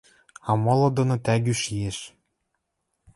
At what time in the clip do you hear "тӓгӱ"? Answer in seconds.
1.25-1.53